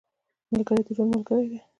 [0.51, 1.59] ملګری د ژوند ملګری دی